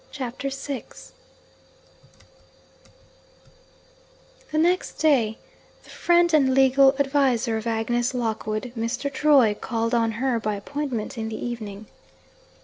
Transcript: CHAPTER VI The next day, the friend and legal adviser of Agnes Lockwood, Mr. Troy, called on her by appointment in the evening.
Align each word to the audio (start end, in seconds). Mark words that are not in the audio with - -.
CHAPTER 0.11 0.49
VI 0.49 0.83
The 4.51 4.57
next 4.57 4.93
day, 4.93 5.37
the 5.83 5.91
friend 5.91 6.33
and 6.33 6.55
legal 6.55 6.95
adviser 6.97 7.55
of 7.55 7.67
Agnes 7.67 8.15
Lockwood, 8.15 8.73
Mr. 8.75 9.13
Troy, 9.13 9.53
called 9.53 9.93
on 9.93 10.13
her 10.13 10.39
by 10.39 10.55
appointment 10.55 11.19
in 11.19 11.29
the 11.29 11.35
evening. 11.35 11.85